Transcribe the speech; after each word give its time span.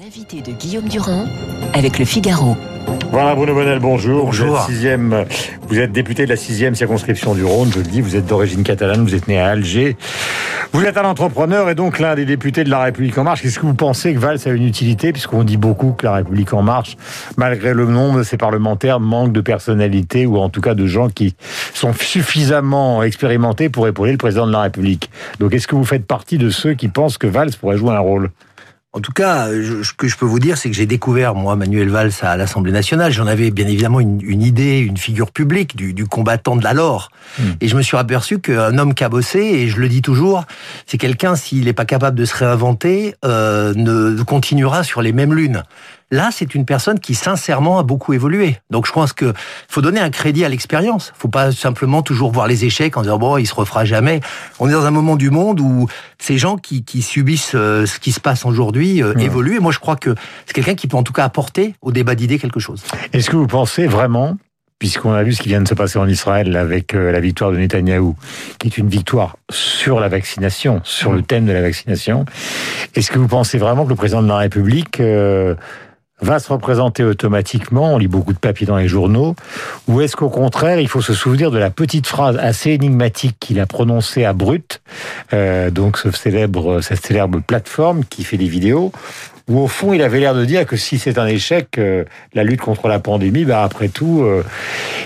L'invité 0.00 0.40
de 0.40 0.52
Guillaume 0.52 0.88
Durand 0.88 1.26
avec 1.74 1.98
le 1.98 2.06
Figaro. 2.06 2.56
Voilà 3.10 3.34
Bruno 3.34 3.52
Bonnel, 3.52 3.78
bonjour. 3.78 4.24
Bonjour. 4.24 4.56
Vous 4.56 4.56
êtes, 4.56 4.66
sixième, 4.66 5.26
vous 5.68 5.78
êtes 5.78 5.92
député 5.92 6.24
de 6.24 6.30
la 6.30 6.36
sixième 6.36 6.74
circonscription 6.74 7.34
du 7.34 7.44
Rhône, 7.44 7.70
je 7.70 7.80
le 7.80 7.84
dis, 7.84 8.00
vous 8.00 8.16
êtes 8.16 8.24
d'origine 8.24 8.62
catalane, 8.62 9.02
vous 9.02 9.14
êtes 9.14 9.28
né 9.28 9.38
à 9.38 9.48
Alger. 9.48 9.98
Vous 10.72 10.82
êtes 10.82 10.96
un 10.96 11.04
entrepreneur 11.04 11.68
et 11.68 11.74
donc 11.74 11.98
l'un 11.98 12.14
des 12.14 12.24
députés 12.24 12.64
de 12.64 12.70
la 12.70 12.82
République 12.82 13.18
En 13.18 13.24
Marche. 13.24 13.42
Qu'est-ce 13.42 13.58
que 13.58 13.66
vous 13.66 13.74
pensez 13.74 14.14
que 14.14 14.18
Valls 14.18 14.38
a 14.46 14.48
une 14.48 14.66
utilité, 14.66 15.12
puisqu'on 15.12 15.44
dit 15.44 15.58
beaucoup 15.58 15.92
que 15.92 16.06
la 16.06 16.14
République 16.14 16.54
En 16.54 16.62
Marche, 16.62 16.96
malgré 17.36 17.74
le 17.74 17.84
nombre 17.84 18.20
de 18.20 18.22
ses 18.22 18.38
parlementaires, 18.38 18.98
manque 18.98 19.32
de 19.32 19.42
personnalité 19.42 20.24
ou 20.24 20.38
en 20.38 20.48
tout 20.48 20.62
cas 20.62 20.72
de 20.72 20.86
gens 20.86 21.10
qui 21.10 21.34
sont 21.74 21.92
suffisamment 21.92 23.02
expérimentés 23.02 23.68
pour 23.68 23.86
épauler 23.86 24.12
le 24.12 24.18
président 24.18 24.46
de 24.46 24.52
la 24.52 24.62
République. 24.62 25.10
Donc 25.38 25.52
est-ce 25.52 25.68
que 25.68 25.74
vous 25.74 25.84
faites 25.84 26.06
partie 26.06 26.38
de 26.38 26.48
ceux 26.48 26.72
qui 26.72 26.88
pensent 26.88 27.18
que 27.18 27.26
Valls 27.26 27.52
pourrait 27.60 27.76
jouer 27.76 27.92
un 27.92 28.00
rôle? 28.00 28.30
En 28.94 29.00
tout 29.00 29.12
cas, 29.12 29.48
je- 29.50 29.82
ce 29.82 29.94
que 29.94 30.06
je 30.06 30.18
peux 30.18 30.26
vous 30.26 30.38
dire, 30.38 30.58
c'est 30.58 30.68
que 30.68 30.76
j'ai 30.76 30.84
découvert, 30.84 31.34
moi, 31.34 31.56
Manuel 31.56 31.88
Valls 31.88 32.12
à 32.20 32.36
l'Assemblée 32.36 32.72
nationale. 32.72 33.10
J'en 33.10 33.26
avais 33.26 33.50
bien 33.50 33.66
évidemment 33.66 34.00
une, 34.00 34.20
une 34.22 34.42
idée, 34.42 34.80
une 34.80 34.98
figure 34.98 35.30
publique 35.30 35.76
du, 35.76 35.94
du 35.94 36.04
combattant 36.04 36.56
de 36.56 36.62
l'alors. 36.64 37.10
Et 37.62 37.68
je 37.68 37.76
me 37.76 37.80
suis 37.80 37.96
aperçu 37.96 38.38
qu'un 38.38 38.76
homme 38.76 38.92
qui 38.92 39.02
a 39.02 39.08
bossé, 39.08 39.38
et 39.40 39.68
je 39.68 39.78
le 39.80 39.88
dis 39.88 40.02
toujours, 40.02 40.44
c'est 40.86 40.98
quelqu'un, 40.98 41.36
s'il 41.36 41.64
n'est 41.64 41.72
pas 41.72 41.86
capable 41.86 42.18
de 42.18 42.26
se 42.26 42.36
réinventer, 42.36 43.14
euh, 43.24 43.72
ne 43.74 44.22
continuera 44.24 44.84
sur 44.84 45.00
les 45.00 45.12
mêmes 45.12 45.32
lunes. 45.32 45.62
Là, 46.12 46.28
c'est 46.30 46.54
une 46.54 46.66
personne 46.66 47.00
qui, 47.00 47.14
sincèrement, 47.14 47.78
a 47.78 47.82
beaucoup 47.82 48.12
évolué. 48.12 48.58
Donc, 48.68 48.86
je 48.86 48.92
pense 48.92 49.14
que 49.14 49.32
faut 49.66 49.80
donner 49.80 49.98
un 49.98 50.10
crédit 50.10 50.44
à 50.44 50.50
l'expérience. 50.50 51.10
faut 51.16 51.28
pas 51.28 51.52
simplement 51.52 52.02
toujours 52.02 52.30
voir 52.30 52.46
les 52.46 52.66
échecs 52.66 52.98
en 52.98 53.00
disant, 53.00 53.18
bon, 53.18 53.38
il 53.38 53.46
se 53.46 53.54
refera 53.54 53.86
jamais. 53.86 54.20
On 54.60 54.68
est 54.68 54.72
dans 54.72 54.84
un 54.84 54.90
moment 54.90 55.16
du 55.16 55.30
monde 55.30 55.58
où 55.58 55.88
ces 56.18 56.36
gens 56.36 56.58
qui, 56.58 56.84
qui 56.84 57.00
subissent 57.00 57.54
euh, 57.54 57.86
ce 57.86 57.98
qui 57.98 58.12
se 58.12 58.20
passe 58.20 58.44
aujourd'hui 58.44 59.02
euh, 59.02 59.14
évoluent. 59.14 59.56
Et 59.56 59.60
moi, 59.60 59.72
je 59.72 59.78
crois 59.78 59.96
que 59.96 60.14
c'est 60.44 60.52
quelqu'un 60.52 60.74
qui 60.74 60.86
peut 60.86 60.98
en 60.98 61.02
tout 61.02 61.14
cas 61.14 61.24
apporter 61.24 61.76
au 61.80 61.92
débat 61.92 62.14
d'idées 62.14 62.38
quelque 62.38 62.60
chose. 62.60 62.84
Est-ce 63.14 63.30
que 63.30 63.36
vous 63.36 63.46
pensez 63.46 63.86
vraiment, 63.86 64.36
puisqu'on 64.78 65.14
a 65.14 65.22
vu 65.22 65.32
ce 65.32 65.40
qui 65.40 65.48
vient 65.48 65.62
de 65.62 65.68
se 65.68 65.72
passer 65.72 65.98
en 65.98 66.08
Israël 66.08 66.54
avec 66.58 66.94
euh, 66.94 67.10
la 67.10 67.20
victoire 67.20 67.52
de 67.52 67.56
Netanyahou, 67.56 68.16
qui 68.58 68.68
est 68.68 68.76
une 68.76 68.90
victoire 68.90 69.38
sur 69.50 69.98
la 69.98 70.08
vaccination, 70.08 70.82
sur 70.84 71.14
le 71.14 71.22
thème 71.22 71.46
de 71.46 71.52
la 71.52 71.62
vaccination, 71.62 72.26
est-ce 72.94 73.10
que 73.10 73.18
vous 73.18 73.28
pensez 73.28 73.56
vraiment 73.56 73.84
que 73.84 73.90
le 73.90 73.96
président 73.96 74.22
de 74.22 74.28
la 74.28 74.36
République 74.36 75.00
euh, 75.00 75.54
va 76.22 76.38
se 76.38 76.52
représenter 76.52 77.04
automatiquement, 77.04 77.94
on 77.94 77.98
lit 77.98 78.08
beaucoup 78.08 78.32
de 78.32 78.38
papiers 78.38 78.66
dans 78.66 78.76
les 78.76 78.88
journaux, 78.88 79.34
ou 79.88 80.00
est-ce 80.00 80.16
qu'au 80.16 80.30
contraire, 80.30 80.80
il 80.80 80.88
faut 80.88 81.02
se 81.02 81.14
souvenir 81.14 81.50
de 81.50 81.58
la 81.58 81.70
petite 81.70 82.06
phrase 82.06 82.36
assez 82.38 82.70
énigmatique 82.70 83.36
qu'il 83.40 83.60
a 83.60 83.66
prononcée 83.66 84.24
à 84.24 84.32
Brut, 84.32 84.80
euh, 85.32 85.70
donc 85.70 85.98
ce 85.98 86.10
cette 86.12 87.06
célèbre 87.06 87.40
plateforme 87.40 88.04
qui 88.04 88.24
fait 88.24 88.36
des 88.36 88.48
vidéos, 88.48 88.92
où 89.52 89.60
au 89.60 89.68
fond, 89.68 89.92
il 89.92 90.00
avait 90.02 90.18
l'air 90.18 90.34
de 90.34 90.44
dire 90.44 90.64
que 90.66 90.76
si 90.76 90.98
c'est 90.98 91.18
un 91.18 91.26
échec, 91.26 91.76
euh, 91.78 92.04
la 92.34 92.42
lutte 92.42 92.60
contre 92.62 92.88
la 92.88 92.98
pandémie, 92.98 93.44
bah 93.44 93.62
après 93.62 93.88
tout, 93.88 94.22
euh, 94.22 94.42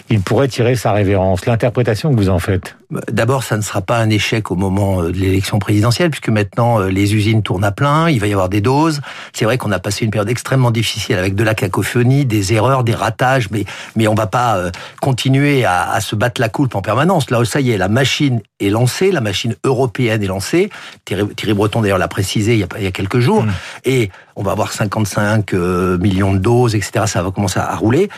il 0.08 0.20
pourrait 0.20 0.48
tirer 0.48 0.77
sa 0.77 0.92
révérence. 0.92 1.47
L'interprétation 1.47 2.11
que 2.12 2.16
vous 2.16 2.28
en 2.30 2.39
faites. 2.39 2.77
D'abord, 3.11 3.42
ça 3.42 3.56
ne 3.56 3.62
sera 3.62 3.80
pas 3.80 3.98
un 3.98 4.08
échec 4.11 4.52
au 4.52 4.55
moment 4.55 5.02
euh, 5.02 5.11
de 5.11 5.17
l'élection 5.19 5.58
présidentielle, 5.58 6.11
puisque 6.11 6.28
maintenant 6.28 6.78
les 6.78 7.14
usines 7.14 7.42
tournent 7.42 7.64
à 7.64 7.72
plein, 7.72 8.08
il 8.08 8.20
va 8.20 8.28
y 8.28 8.33
avoir 8.33 8.48
des 8.48 8.61
doses. 8.61 9.00
C'est 9.33 9.44
vrai 9.44 9.58
qu'on 9.58 9.72
a 9.72 9.80
passé 9.80 10.05
une 10.05 10.12
période 10.12 10.30
extrêmement 10.30 10.70
difficile 10.70 11.17
avec 11.17 11.34
de 11.34 11.42
la 11.42 11.55
cacophonie, 11.55 12.24
des 12.24 12.52
erreurs, 12.52 12.84
des 12.84 12.94
ratages, 12.94 13.50
mais 13.50 13.64
mais 13.97 14.06
on 14.06 14.14
va 14.14 14.28
pas 14.28 14.56
euh, 14.58 14.70
continuer 15.00 15.64
à, 15.64 15.91
à 15.91 16.00
se 16.00 16.14
battre 16.14 16.41
la 16.41 16.48
coulpe 16.48 16.77
en 16.77 16.83
permanence. 16.83 17.30
Là, 17.30 17.44
ça 17.44 17.61
y 17.61 17.72
est, 17.72 17.78
la 17.78 17.89
machine 17.89 18.41
est 18.61 18.70
lancée, 18.70 19.11
la 19.11 19.20
machine 19.20 19.55
européenne 19.64 20.22
est 20.22 20.28
lancée. 20.28 20.70
Thierry, 21.05 21.27
Thierry 21.34 21.55
Breton 21.55 21.80
d'ailleurs 21.83 21.98
l'a 21.98 22.08
précisé 22.08 22.52
il 22.55 22.61
y, 22.61 22.62
a, 22.62 22.67
pas- 22.69 22.78
il 22.78 22.84
y 22.84 22.89
a 22.89 22.92
quelques 22.92 23.19
jours, 23.19 23.44
et 23.84 24.11
on 24.37 24.42
va 24.42 24.53
avoir 24.53 24.73
55 24.73 25.55
euh, 25.55 25.98
millions 25.98 26.33
de 26.33 26.39
doses, 26.39 26.75
etc. 26.75 27.06
Ça 27.06 27.23
va 27.23 27.31
commencer 27.31 27.59
à 27.59 27.75
rouler. 27.75 28.09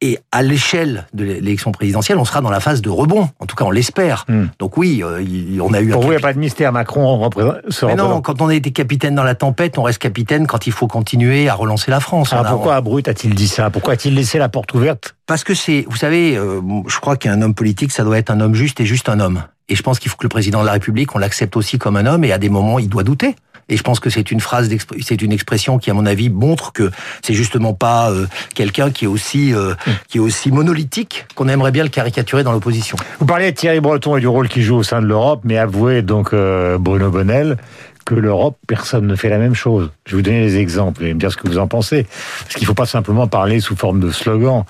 Et 0.00 0.20
à 0.30 0.44
l'échelle 0.44 1.08
de 1.12 1.24
l'élection 1.24 1.72
présidentielle, 1.72 2.18
on 2.18 2.24
sera 2.24 2.40
dans 2.40 2.50
la 2.50 2.60
phase 2.60 2.82
de 2.82 2.88
rebond. 2.88 3.30
En 3.40 3.46
tout 3.46 3.56
cas, 3.56 3.64
on 3.64 3.72
l'espère. 3.72 4.26
Hmm. 4.28 4.44
Donc 4.60 4.76
oui, 4.76 5.02
euh, 5.02 5.24
on 5.60 5.72
a 5.74 5.80
eu 5.80 5.88
Pour 5.88 6.02
un 6.02 6.06
vous, 6.06 6.12
il 6.12 6.16
n'y 6.16 6.16
a 6.16 6.20
pas 6.20 6.32
de 6.32 6.38
mystère. 6.38 6.70
Macron 6.72 7.18
représente, 7.18 7.56
se 7.68 7.84
Mais 7.84 7.96
non, 7.96 8.04
représente. 8.04 8.24
quand 8.26 8.40
on 8.42 8.46
a 8.46 8.54
été 8.54 8.70
capitaine 8.70 9.16
dans 9.16 9.24
la 9.24 9.34
tempête, 9.34 9.76
on 9.76 9.82
reste 9.82 9.98
capitaine 9.98 10.46
quand 10.46 10.68
il 10.68 10.72
faut 10.72 10.86
continuer 10.86 11.48
à 11.48 11.54
relancer 11.54 11.90
la 11.90 11.98
France. 11.98 12.32
Alors 12.32 12.44
On 12.44 12.46
a- 12.46 12.50
pourquoi 12.52 12.76
Abrut 12.76 13.08
a-t-il 13.08 13.34
dit 13.34 13.48
ça? 13.48 13.70
Pourquoi 13.70 13.94
a-t-il 13.94 14.14
laissé 14.14 14.38
la 14.38 14.48
porte 14.48 14.72
ouverte? 14.72 15.16
Parce 15.26 15.42
que 15.42 15.54
c'est, 15.54 15.84
vous 15.88 15.96
savez, 15.96 16.36
euh, 16.36 16.60
je 16.86 17.00
crois 17.00 17.16
qu'un 17.16 17.42
homme 17.42 17.54
politique, 17.54 17.90
ça 17.90 18.04
doit 18.04 18.18
être 18.18 18.30
un 18.30 18.38
homme 18.40 18.54
juste 18.54 18.78
et 18.80 18.84
juste 18.86 19.08
un 19.08 19.18
homme. 19.18 19.42
Et 19.68 19.74
je 19.74 19.82
pense 19.82 19.98
qu'il 19.98 20.10
faut 20.12 20.16
que 20.16 20.24
le 20.24 20.30
président 20.30 20.60
de 20.60 20.66
la 20.66 20.72
République, 20.72 21.14
on 21.16 21.18
l'accepte 21.18 21.56
aussi 21.56 21.76
comme 21.76 21.96
un 21.96 22.06
homme, 22.06 22.24
et 22.24 22.32
à 22.32 22.38
des 22.38 22.48
moments, 22.48 22.78
il 22.78 22.88
doit 22.88 23.02
douter. 23.02 23.34
Et 23.68 23.76
je 23.76 23.82
pense 23.82 24.00
que 24.00 24.08
c'est 24.10 24.30
une 24.30 24.40
phrase, 24.40 24.70
c'est 25.02 25.22
une 25.22 25.32
expression 25.32 25.78
qui, 25.78 25.90
à 25.90 25.94
mon 25.94 26.06
avis, 26.06 26.30
montre 26.30 26.72
que 26.72 26.90
c'est 27.22 27.34
justement 27.34 27.74
pas 27.74 28.10
euh, 28.10 28.26
quelqu'un 28.54 28.90
qui 28.90 29.04
est 29.04 29.08
aussi, 29.08 29.54
euh, 29.54 29.74
qui 30.08 30.18
est 30.18 30.20
aussi 30.20 30.50
monolithique 30.50 31.26
qu'on 31.34 31.48
aimerait 31.48 31.72
bien 31.72 31.82
le 31.82 31.90
caricaturer 31.90 32.44
dans 32.44 32.52
l'opposition. 32.52 32.96
Vous 33.18 33.26
parlez 33.26 33.52
de 33.52 33.56
Thierry 33.56 33.80
Breton 33.80 34.16
et 34.16 34.20
du 34.20 34.28
rôle 34.28 34.48
qu'il 34.48 34.62
joue 34.62 34.76
au 34.76 34.82
sein 34.82 35.02
de 35.02 35.06
l'Europe, 35.06 35.40
mais 35.44 35.58
avouez 35.58 36.02
donc, 36.02 36.32
euh, 36.32 36.78
Bruno 36.78 37.10
Bonnel, 37.10 37.58
que 38.06 38.14
l'Europe, 38.14 38.56
personne 38.66 39.06
ne 39.06 39.16
fait 39.16 39.28
la 39.28 39.38
même 39.38 39.54
chose. 39.54 39.90
Je 40.06 40.12
vais 40.12 40.16
vous 40.16 40.22
donner 40.22 40.40
des 40.40 40.56
exemples 40.56 41.04
et 41.04 41.12
me 41.12 41.20
dire 41.20 41.30
ce 41.30 41.36
que 41.36 41.46
vous 41.46 41.58
en 41.58 41.68
pensez. 41.68 42.06
Parce 42.40 42.54
qu'il 42.54 42.62
ne 42.62 42.68
faut 42.68 42.74
pas 42.74 42.86
simplement 42.86 43.26
parler 43.26 43.60
sous 43.60 43.76
forme 43.76 44.00
de 44.00 44.10
slogan. 44.10 44.64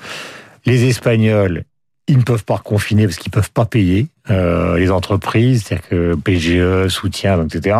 Les 0.66 0.88
Espagnols, 0.88 1.62
ils 2.08 2.18
ne 2.18 2.22
peuvent 2.22 2.44
pas 2.44 2.58
confiner 2.58 3.06
parce 3.06 3.16
qu'ils 3.16 3.30
ne 3.30 3.34
peuvent 3.34 3.52
pas 3.52 3.64
payer 3.64 4.08
euh, 4.30 4.78
les 4.78 4.90
entreprises, 4.90 5.64
c'est-à-dire 5.66 5.88
que 5.88 6.14
PGE, 6.16 6.88
soutien, 6.88 7.44
etc. 7.44 7.76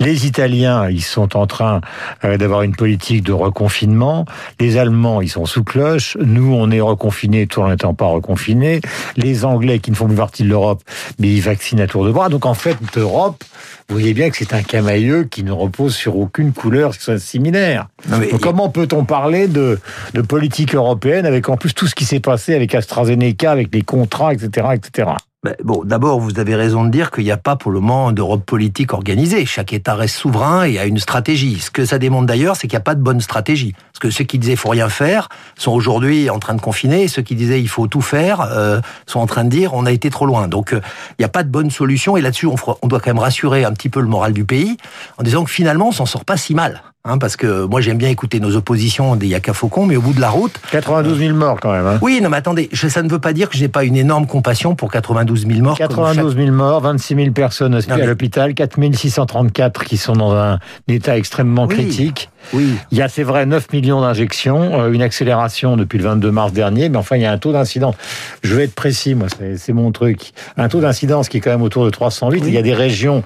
Les 0.00 0.26
Italiens, 0.26 0.88
ils 0.88 1.02
sont 1.02 1.36
en 1.36 1.46
train 1.46 1.80
euh, 2.24 2.36
d'avoir 2.36 2.62
une 2.62 2.74
politique 2.76 3.22
de 3.24 3.32
reconfinement. 3.32 4.24
Les 4.60 4.76
Allemands, 4.78 5.20
ils 5.20 5.28
sont 5.28 5.46
sous 5.46 5.64
cloche. 5.64 6.16
Nous, 6.20 6.52
on 6.54 6.70
est 6.70 6.80
reconfinés 6.80 7.46
tout 7.46 7.60
en 7.60 7.68
n'étant 7.68 7.94
pas 7.94 8.06
reconfinés. 8.06 8.80
Les 9.16 9.44
Anglais, 9.44 9.78
qui 9.78 9.90
ne 9.90 9.96
font 9.96 10.06
plus 10.06 10.16
partie 10.16 10.42
de 10.44 10.48
l'Europe, 10.48 10.82
mais 11.18 11.28
ils 11.28 11.40
vaccinent 11.42 11.80
à 11.80 11.86
tour 11.86 12.04
de 12.04 12.12
bras. 12.12 12.28
Donc 12.28 12.46
en 12.46 12.54
fait, 12.54 12.76
l'Europe, 12.96 13.42
vous 13.88 13.96
voyez 13.96 14.14
bien 14.14 14.30
que 14.30 14.36
c'est 14.36 14.54
un 14.54 14.62
camailleux 14.62 15.24
qui 15.24 15.42
ne 15.44 15.52
repose 15.52 15.94
sur 15.94 16.16
aucune 16.16 16.52
couleur 16.52 16.92
qui 16.96 17.02
soit 17.02 17.18
similaire. 17.18 17.86
Non, 18.08 18.18
mais- 18.18 18.30
Donc 18.30 18.40
comment 18.40 18.68
peut-on 18.70 19.04
parler 19.04 19.48
de, 19.48 19.78
de 20.14 20.20
politique 20.22 20.74
européenne 20.74 21.26
avec 21.26 21.48
en 21.48 21.56
plus 21.56 21.74
tout 21.74 21.86
ce 21.86 21.94
qui 21.94 22.04
s'est 22.04 22.20
passé 22.20 22.54
avec 22.54 22.74
AstraZeneca, 22.74 23.50
avec 23.50 23.74
les 23.74 23.82
contrats, 23.82 24.32
etc., 24.32 24.68
etc. 24.74 25.10
Ben, 25.44 25.54
bon, 25.62 25.82
d'abord, 25.84 26.20
vous 26.20 26.38
avez 26.38 26.54
raison 26.54 26.84
de 26.84 26.88
dire 26.88 27.10
qu'il 27.10 27.24
n'y 27.24 27.30
a 27.30 27.36
pas 27.36 27.54
pour 27.54 27.70
le 27.70 27.78
moment 27.78 28.12
d'Europe 28.12 28.46
politique 28.46 28.94
organisée. 28.94 29.44
Chaque 29.44 29.74
État 29.74 29.94
reste 29.94 30.16
souverain 30.16 30.64
et 30.64 30.78
a 30.78 30.86
une 30.86 30.98
stratégie. 30.98 31.60
Ce 31.60 31.70
que 31.70 31.84
ça 31.84 31.98
démontre 31.98 32.24
d'ailleurs, 32.24 32.56
c'est 32.56 32.66
qu'il 32.66 32.76
n'y 32.76 32.80
a 32.80 32.84
pas 32.84 32.94
de 32.94 33.02
bonne 33.02 33.20
stratégie. 33.20 33.74
Parce 33.92 33.98
que 34.00 34.08
ceux 34.08 34.24
qui 34.24 34.38
disaient 34.38 34.56
faut 34.56 34.70
rien 34.70 34.88
faire 34.88 35.28
sont 35.58 35.72
aujourd'hui 35.72 36.30
en 36.30 36.38
train 36.38 36.54
de 36.54 36.62
confiner. 36.62 37.02
Et 37.02 37.08
ceux 37.08 37.20
qui 37.20 37.34
disaient 37.34 37.60
il 37.60 37.68
faut 37.68 37.88
tout 37.88 38.00
faire 38.00 38.40
euh, 38.40 38.80
sont 39.04 39.20
en 39.20 39.26
train 39.26 39.44
de 39.44 39.50
dire 39.50 39.74
on 39.74 39.84
a 39.84 39.92
été 39.92 40.08
trop 40.08 40.24
loin. 40.24 40.48
Donc 40.48 40.72
euh, 40.72 40.80
il 41.10 41.16
n'y 41.20 41.26
a 41.26 41.28
pas 41.28 41.42
de 41.42 41.50
bonne 41.50 41.70
solution. 41.70 42.16
Et 42.16 42.22
là-dessus, 42.22 42.46
on, 42.46 42.56
on 42.80 42.88
doit 42.88 43.00
quand 43.00 43.10
même 43.10 43.18
rassurer 43.18 43.66
un 43.66 43.72
petit 43.72 43.90
peu 43.90 44.00
le 44.00 44.08
moral 44.08 44.32
du 44.32 44.46
pays 44.46 44.78
en 45.18 45.24
disant 45.24 45.44
que 45.44 45.50
finalement, 45.50 45.88
on 45.88 45.92
s'en 45.92 46.06
sort 46.06 46.24
pas 46.24 46.38
si 46.38 46.54
mal. 46.54 46.80
Hein, 47.06 47.18
parce 47.18 47.36
que 47.36 47.66
moi, 47.66 47.82
j'aime 47.82 47.98
bien 47.98 48.08
écouter 48.08 48.40
nos 48.40 48.56
oppositions 48.56 49.14
des 49.14 49.26
Yaka 49.26 49.52
Faucon, 49.52 49.84
mais 49.84 49.94
au 49.96 50.00
bout 50.00 50.14
de 50.14 50.22
la 50.22 50.30
route, 50.30 50.58
92 50.70 51.18
000 51.18 51.36
morts 51.36 51.60
quand 51.60 51.70
même. 51.70 51.86
Hein. 51.86 51.98
oui, 52.00 52.18
non, 52.22 52.30
mais 52.30 52.38
attendez, 52.38 52.70
je- 52.72 52.88
ça 52.88 53.02
ne 53.02 53.10
veut 53.10 53.18
pas 53.18 53.34
dire 53.34 53.50
que 53.50 53.58
j'ai 53.58 53.68
pas 53.68 53.84
une 53.84 53.94
énorme 53.96 54.26
compassion 54.26 54.74
pour 54.74 54.90
92 54.90 55.46
000 55.46 55.60
morts. 55.60 55.76
comme 55.76 55.86
chaque- 55.86 55.90
92 55.90 56.34
000 56.34 56.50
morts, 56.50 56.80
26 56.80 57.14
000 57.14 57.30
personnes 57.32 57.74
hospi- 57.76 57.90
Non, 57.90 57.96
mais- 57.96 58.02
à 58.04 58.06
l'hôpital, 58.06 58.54
4 58.54 58.78
634 58.96 59.84
qui 59.84 59.98
sont 59.98 60.14
dans 60.14 60.32
un 60.32 60.58
état 60.88 61.18
extrêmement 61.18 61.66
Oui. 61.66 61.74
critique. 61.74 62.30
Oui, 62.52 62.68
Il 62.90 62.98
y 62.98 63.02
a, 63.02 63.08
c'est 63.08 63.22
vrai, 63.22 63.46
9 63.46 63.72
millions 63.72 64.02
d'injections, 64.02 64.78
euh, 64.80 64.92
une 64.92 65.00
accélération 65.00 65.78
depuis 65.78 65.96
le 65.98 66.04
22 66.04 66.30
mars 66.30 66.52
dernier, 66.52 66.90
mais 66.90 66.98
enfin, 66.98 67.16
il 67.16 67.22
y 67.22 67.24
a 67.24 67.32
un 67.32 67.38
taux 67.38 67.52
d'incidence. 67.52 67.94
Je 68.42 68.54
vais 68.54 68.64
être 68.64 68.74
précis, 68.74 69.14
moi, 69.14 69.28
c'est 69.56 69.72
mon 69.72 69.92
truc. 69.92 70.32
Un 70.58 70.68
taux 70.68 70.80
d'incidence 70.80 71.30
qui 71.30 71.38
est 71.38 71.40
quand 71.40 71.50
même 71.50 71.62
autour 71.62 71.86
de 71.86 71.90
308. 71.90 72.42
Oui. 72.42 72.48
Il 72.48 72.54
y 72.54 72.58
a 72.58 72.62
des 72.62 72.74
régions, 72.74 73.24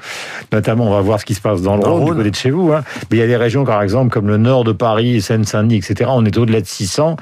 notamment, 0.53 0.87
on 0.87 0.91
va 0.91 1.00
voir 1.00 1.19
ce 1.21 1.25
qui 1.25 1.34
se 1.34 1.41
passe 1.41 1.62
dans 1.62 1.77
le 1.77 1.83
Rhône, 1.83 2.05
du 2.06 2.12
côté 2.15 2.31
de 2.31 2.37
chez 2.37 2.50
vous, 2.50 2.72
hein, 2.72 2.83
mais 3.11 3.17
il 3.17 3.21
y 3.21 3.22
a 3.22 3.27
des 3.27 3.37
régions, 3.37 3.65
par 3.69 3.83
exemple, 3.83 4.11
comme 4.11 4.29
le 4.29 4.39
nord 4.39 4.65
de 4.65 4.73
Paris, 4.73 5.21
Seine-Saint-Denis, 5.21 5.76
etc., 5.76 6.09
on 6.11 6.25
est 6.25 6.38
au-delà 6.38 6.62
de 6.62 6.67
600. 6.67 7.17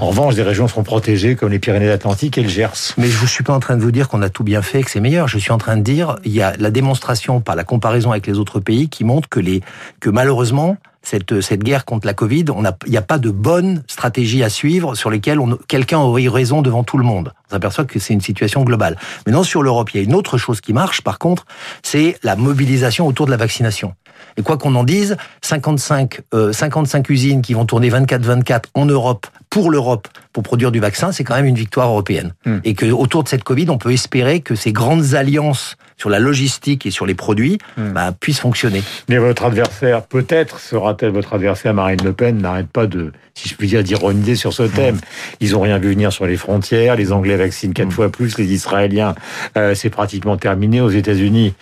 En 0.00 0.06
revanche, 0.06 0.34
des 0.34 0.42
régions 0.42 0.66
seront 0.66 0.82
protégées, 0.82 1.36
comme 1.36 1.50
les 1.50 1.58
Pyrénées-Atlantiques 1.58 2.38
et 2.38 2.42
le 2.42 2.48
Gers. 2.48 2.94
mais 2.96 3.06
je 3.06 3.20
ne 3.20 3.26
suis 3.26 3.44
pas 3.44 3.52
en 3.52 3.60
train 3.60 3.76
de 3.76 3.82
vous 3.82 3.90
dire 3.90 4.08
qu'on 4.08 4.22
a 4.22 4.30
tout 4.30 4.44
bien 4.44 4.62
fait, 4.62 4.82
que 4.82 4.90
c'est 4.90 5.00
meilleur. 5.00 5.28
Je 5.28 5.36
suis 5.36 5.52
en 5.52 5.58
train 5.58 5.76
de 5.76 5.82
dire, 5.82 6.16
il 6.24 6.32
y 6.32 6.40
a 6.40 6.54
la 6.58 6.70
démonstration 6.70 7.42
par 7.42 7.54
la 7.54 7.64
comparaison 7.64 8.12
avec 8.12 8.26
les 8.26 8.38
autres 8.38 8.60
pays 8.60 8.88
qui 8.88 9.04
montre 9.04 9.28
que 9.28 9.40
les, 9.40 9.60
que 10.00 10.08
malheureusement, 10.08 10.78
cette, 11.04 11.40
cette 11.40 11.62
guerre 11.62 11.84
contre 11.84 12.06
la 12.06 12.14
Covid, 12.14 12.46
il 12.86 12.90
n'y 12.90 12.96
a 12.96 13.02
pas 13.02 13.18
de 13.18 13.30
bonne 13.30 13.82
stratégie 13.86 14.42
à 14.42 14.48
suivre 14.48 14.96
sur 14.96 15.10
lesquelles 15.10 15.38
quelqu'un 15.68 15.98
aurait 15.98 16.26
raison 16.28 16.62
devant 16.62 16.82
tout 16.82 16.98
le 16.98 17.04
monde. 17.04 17.32
On 17.48 17.52
s'aperçoit 17.52 17.84
que 17.84 17.98
c'est 17.98 18.14
une 18.14 18.20
situation 18.20 18.64
globale. 18.64 18.96
Mais 19.26 19.32
non, 19.32 19.42
sur 19.42 19.62
l'Europe, 19.62 19.90
il 19.94 19.98
y 19.98 20.00
a 20.00 20.04
une 20.04 20.14
autre 20.14 20.38
chose 20.38 20.60
qui 20.60 20.72
marche, 20.72 21.02
par 21.02 21.18
contre, 21.18 21.46
c'est 21.82 22.18
la 22.22 22.34
mobilisation 22.34 23.06
autour 23.06 23.26
de 23.26 23.30
la 23.30 23.36
vaccination. 23.36 23.94
Et 24.36 24.42
quoi 24.42 24.56
qu'on 24.56 24.74
en 24.74 24.84
dise, 24.84 25.16
55, 25.42 26.22
55 26.52 27.08
usines 27.10 27.42
qui 27.42 27.54
vont 27.54 27.66
tourner 27.66 27.90
24-24 27.90 28.64
en 28.74 28.86
Europe, 28.86 29.26
pour 29.54 29.70
l'Europe, 29.70 30.08
pour 30.32 30.42
produire 30.42 30.72
du 30.72 30.80
vaccin, 30.80 31.12
c'est 31.12 31.22
quand 31.22 31.36
même 31.36 31.46
une 31.46 31.54
victoire 31.54 31.86
européenne. 31.86 32.34
Hmm. 32.44 32.58
Et 32.64 32.74
que 32.74 32.86
autour 32.86 33.22
de 33.22 33.28
cette 33.28 33.44
Covid, 33.44 33.70
on 33.70 33.78
peut 33.78 33.92
espérer 33.92 34.40
que 34.40 34.56
ces 34.56 34.72
grandes 34.72 35.14
alliances 35.14 35.76
sur 35.96 36.10
la 36.10 36.18
logistique 36.18 36.86
et 36.86 36.90
sur 36.90 37.06
les 37.06 37.14
produits 37.14 37.58
hmm. 37.76 37.92
bah, 37.92 38.10
puissent 38.18 38.40
fonctionner. 38.40 38.82
Mais 39.08 39.18
votre 39.18 39.44
adversaire, 39.44 40.02
peut-être 40.02 40.58
sera-t-elle 40.58 41.12
votre 41.12 41.34
adversaire, 41.34 41.72
Marine 41.72 42.00
Le 42.02 42.12
Pen, 42.12 42.38
n'arrête 42.38 42.66
pas 42.66 42.88
de, 42.88 43.12
si 43.34 43.48
je 43.48 43.54
puis 43.54 43.68
dire, 43.68 43.84
d'ironiser 43.84 44.34
sur 44.34 44.52
ce 44.52 44.64
thème. 44.64 44.98
Ils 45.38 45.52
n'ont 45.52 45.60
rien 45.60 45.78
vu 45.78 45.90
venir 45.90 46.12
sur 46.12 46.26
les 46.26 46.36
frontières, 46.36 46.96
les 46.96 47.12
Anglais 47.12 47.36
vaccinent 47.36 47.72
quatre 47.72 47.86
hmm. 47.86 47.92
fois 47.92 48.08
plus, 48.08 48.36
les 48.38 48.52
Israéliens, 48.52 49.14
euh, 49.56 49.76
c'est 49.76 49.90
pratiquement 49.90 50.36
terminé 50.36 50.80
aux 50.80 50.90
États-Unis. 50.90 51.54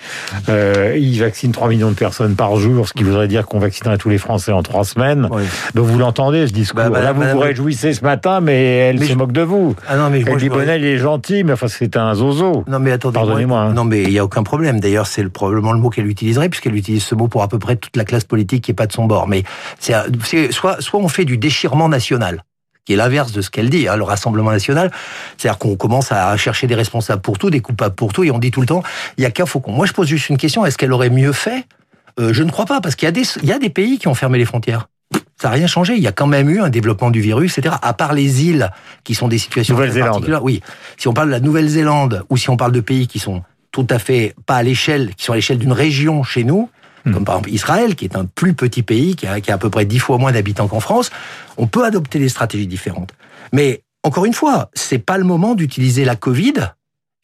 Euh, 0.48 0.96
ils 0.98 1.20
vaccinent 1.20 1.52
3 1.52 1.68
millions 1.68 1.90
de 1.90 1.96
personnes 1.96 2.36
par 2.36 2.56
jour, 2.56 2.88
ce 2.88 2.94
qui 2.94 3.02
voudrait 3.02 3.28
dire 3.28 3.44
qu'on 3.44 3.58
vaccinerait 3.58 3.98
tous 3.98 4.08
les 4.08 4.18
Français 4.18 4.52
en 4.52 4.62
trois 4.62 4.84
semaines. 4.84 5.28
Donc 5.74 5.86
vous 5.86 5.98
l'entendez, 5.98 6.46
ce 6.46 6.54
discours. 6.54 6.84
Bah, 6.84 6.88
bah, 6.88 7.02
Là, 7.02 7.12
vous 7.12 7.22
vous 7.22 7.38
réjouissez 7.38 7.81
ce 7.82 8.02
matin, 8.02 8.40
mais 8.40 8.62
elle 8.62 9.04
se 9.04 9.14
moque 9.14 9.32
de 9.32 9.42
vous. 9.42 9.74
Ah 9.88 9.96
non, 9.96 10.10
mais 10.10 10.22
elle 10.24 10.36
dit, 10.36 10.48
Bonnel, 10.48 10.82
il 10.82 10.86
est 10.86 10.98
gentil, 10.98 11.42
mais 11.42 11.54
enfin, 11.54 11.68
c'est 11.68 11.96
un 11.96 12.14
zozo. 12.14 12.64
Non, 12.68 12.78
mais 12.78 12.92
attendez. 12.92 13.14
Pardonnez-moi. 13.14 13.58
Hein. 13.58 13.72
Non, 13.72 13.84
mais 13.84 14.02
il 14.02 14.10
n'y 14.10 14.18
a 14.18 14.24
aucun 14.24 14.42
problème. 14.42 14.78
D'ailleurs, 14.78 15.06
c'est 15.06 15.28
probablement 15.28 15.72
le 15.72 15.80
mot 15.80 15.90
qu'elle 15.90 16.06
utiliserait, 16.06 16.48
puisqu'elle 16.48 16.76
utilise 16.76 17.02
ce 17.02 17.14
mot 17.14 17.26
pour 17.26 17.42
à 17.42 17.48
peu 17.48 17.58
près 17.58 17.76
toute 17.76 17.96
la 17.96 18.04
classe 18.04 18.24
politique 18.24 18.64
qui 18.64 18.70
n'est 18.70 18.76
pas 18.76 18.86
de 18.86 18.92
son 18.92 19.06
bord. 19.06 19.26
Mais 19.26 19.42
c'est 19.80 20.52
soit, 20.52 20.80
soit 20.80 21.00
on 21.00 21.08
fait 21.08 21.24
du 21.24 21.38
déchirement 21.38 21.88
national 21.88 22.44
qui 22.84 22.94
est 22.94 22.96
l'inverse 22.96 23.32
de 23.32 23.42
ce 23.42 23.50
qu'elle 23.50 23.70
dit, 23.70 23.86
hein, 23.86 23.96
le 23.96 24.02
Rassemblement 24.02 24.50
national. 24.50 24.90
C'est-à-dire 25.36 25.58
qu'on 25.58 25.76
commence 25.76 26.10
à 26.10 26.36
chercher 26.36 26.66
des 26.66 26.74
responsables 26.74 27.22
pour 27.22 27.38
tout, 27.38 27.48
des 27.48 27.60
coupables 27.60 27.94
pour 27.94 28.12
tout, 28.12 28.24
et 28.24 28.30
on 28.30 28.38
dit 28.38 28.50
tout 28.50 28.60
le 28.60 28.66
temps, 28.66 28.82
il 29.18 29.22
y 29.22 29.24
a 29.24 29.30
qu'un 29.30 29.46
faucon. 29.46 29.72
Moi, 29.72 29.86
je 29.86 29.92
pose 29.92 30.08
juste 30.08 30.28
une 30.30 30.36
question, 30.36 30.66
est-ce 30.66 30.76
qu'elle 30.76 30.92
aurait 30.92 31.10
mieux 31.10 31.32
fait? 31.32 31.64
Euh, 32.18 32.32
Je 32.32 32.42
ne 32.42 32.50
crois 32.50 32.64
pas, 32.64 32.80
parce 32.80 32.96
qu'il 32.96 33.06
y, 33.06 33.08
a 33.08 33.12
des, 33.12 33.22
il 33.42 33.48
y 33.48 33.52
a 33.52 33.58
des 33.58 33.70
pays 33.70 33.98
qui 33.98 34.08
ont 34.08 34.14
fermé 34.14 34.36
les 34.38 34.44
frontières. 34.44 34.88
Ça 35.42 35.48
n'a 35.48 35.54
rien 35.54 35.66
changé. 35.66 35.96
Il 35.96 36.02
y 36.04 36.06
a 36.06 36.12
quand 36.12 36.28
même 36.28 36.48
eu 36.48 36.60
un 36.60 36.68
développement 36.68 37.10
du 37.10 37.20
virus, 37.20 37.58
etc. 37.58 37.74
À 37.82 37.94
part 37.94 38.12
les 38.12 38.44
îles 38.44 38.70
qui 39.02 39.16
sont 39.16 39.26
des 39.26 39.38
situations 39.38 39.74
particulières. 39.74 40.44
Oui. 40.44 40.62
Si 40.96 41.08
on 41.08 41.12
parle 41.12 41.26
de 41.26 41.32
la 41.32 41.40
Nouvelle-Zélande 41.40 42.22
ou 42.30 42.36
si 42.36 42.48
on 42.48 42.56
parle 42.56 42.70
de 42.70 42.78
pays 42.78 43.08
qui 43.08 43.18
sont 43.18 43.42
tout 43.72 43.88
à 43.90 43.98
fait 43.98 44.36
pas 44.46 44.54
à 44.54 44.62
l'échelle, 44.62 45.16
qui 45.16 45.24
sont 45.24 45.32
à 45.32 45.34
l'échelle 45.34 45.58
d'une 45.58 45.72
région 45.72 46.22
chez 46.22 46.44
nous, 46.44 46.70
hmm. 47.04 47.12
comme 47.12 47.24
par 47.24 47.34
exemple 47.34 47.50
Israël, 47.50 47.96
qui 47.96 48.04
est 48.04 48.14
un 48.14 48.24
plus 48.24 48.54
petit 48.54 48.84
pays, 48.84 49.16
qui 49.16 49.26
a, 49.26 49.40
qui 49.40 49.50
a 49.50 49.54
à 49.54 49.58
peu 49.58 49.68
près 49.68 49.84
dix 49.84 49.98
fois 49.98 50.16
moins 50.16 50.30
d'habitants 50.30 50.68
qu'en 50.68 50.78
France, 50.78 51.10
on 51.56 51.66
peut 51.66 51.84
adopter 51.84 52.20
des 52.20 52.28
stratégies 52.28 52.68
différentes. 52.68 53.12
Mais 53.52 53.82
encore 54.04 54.26
une 54.26 54.34
fois, 54.34 54.70
c'est 54.74 54.98
pas 55.04 55.18
le 55.18 55.24
moment 55.24 55.56
d'utiliser 55.56 56.04
la 56.04 56.14
Covid 56.14 56.68